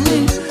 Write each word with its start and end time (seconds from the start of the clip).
me. 0.00 0.43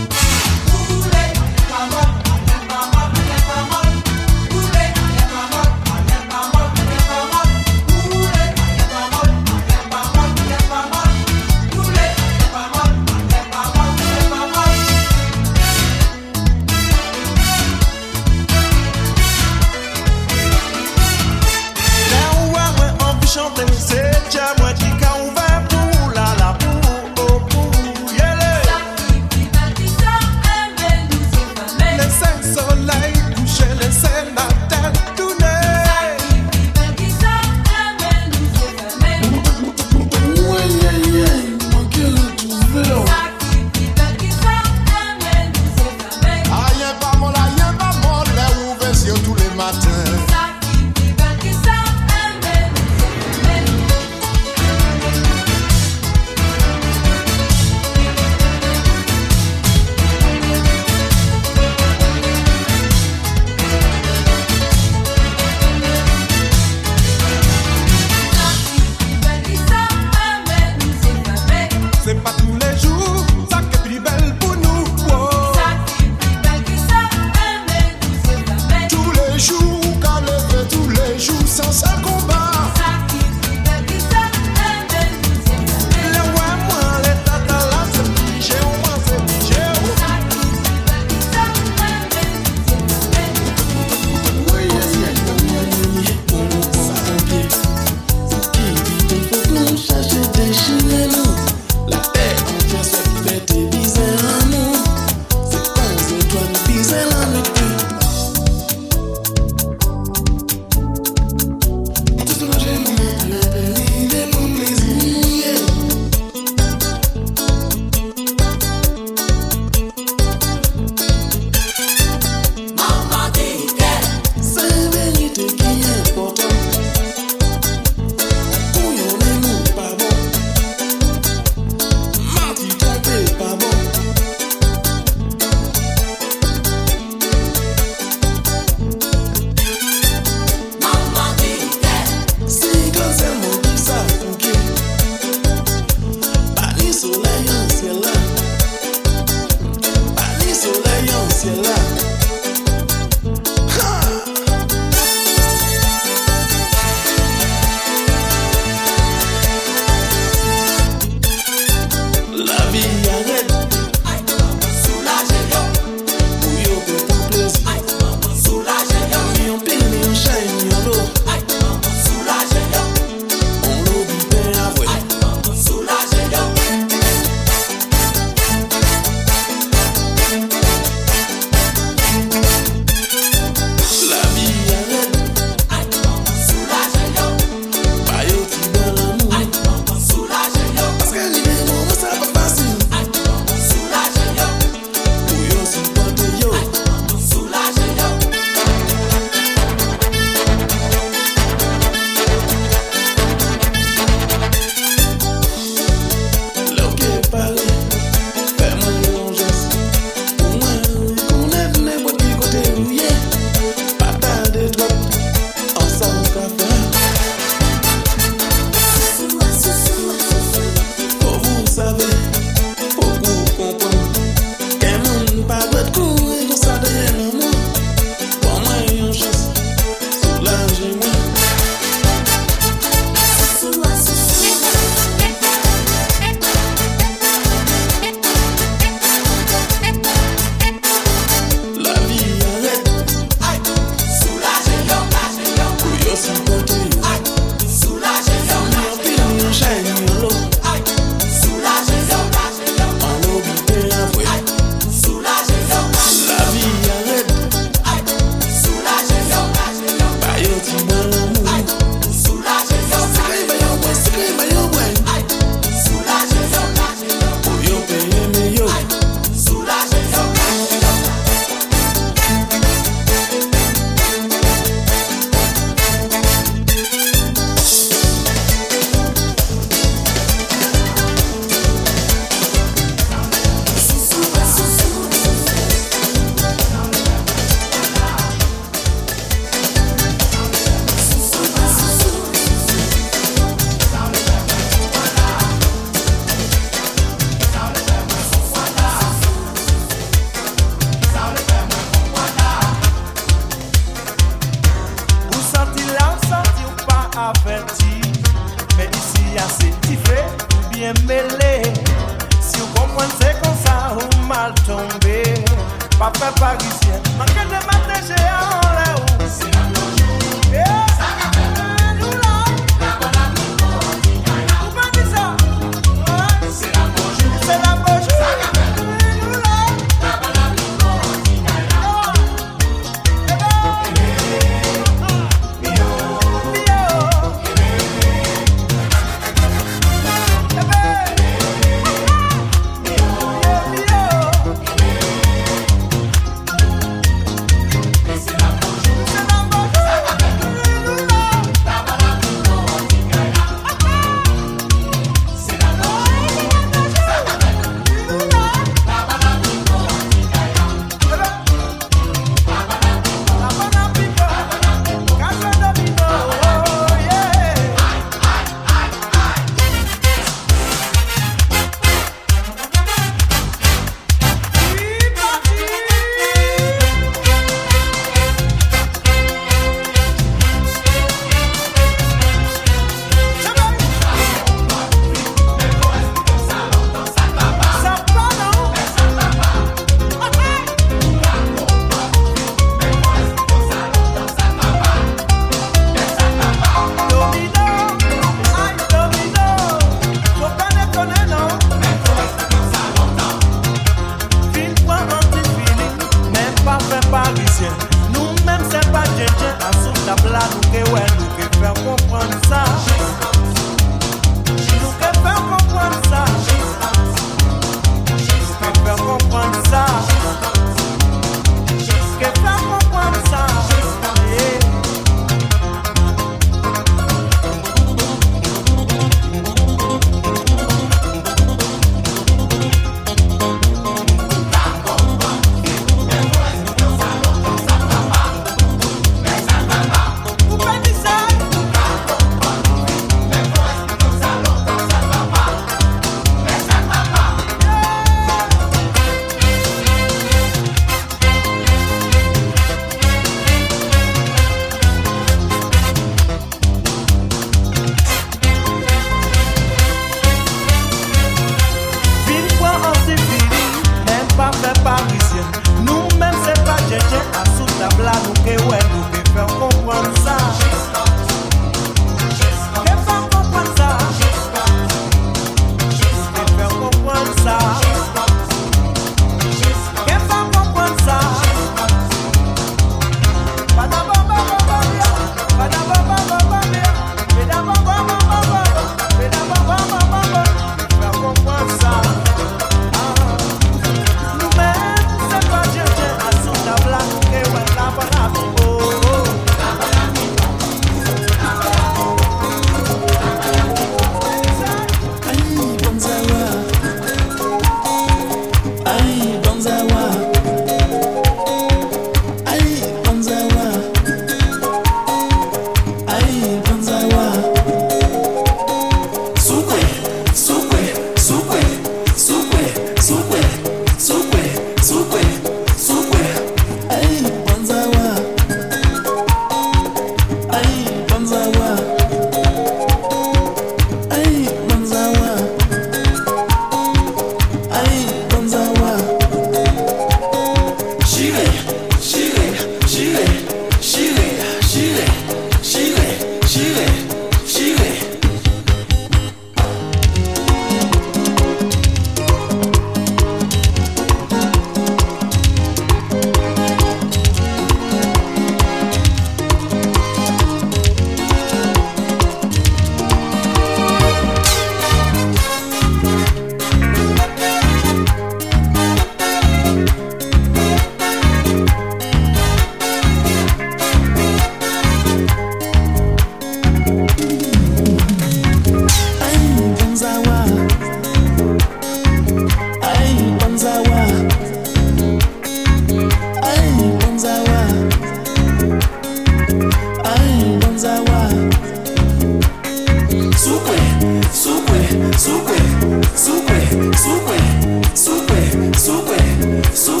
So 599.73 600.00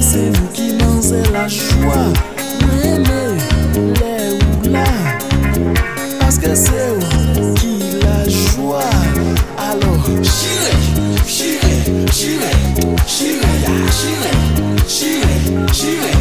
c'est 0.00 0.30
vous 0.36 0.48
qui 0.52 0.76
lancez 0.78 1.22
la 1.32 1.48
joie. 1.48 2.12
Les 2.82 3.04
parce 6.18 6.38
que 6.38 6.54
c'est 6.54 6.88
vous 6.98 7.54
qui 7.54 7.78
la 8.02 8.28
joie. 8.28 8.80
Alors, 9.58 10.04
j'irai, 10.06 10.76
j'irai, 11.26 11.76
j'irai, 12.12 12.50
j'irai, 13.06 13.52
j'irai, 13.90 14.32
j'irai, 14.88 15.36
j'irai. 15.72 16.13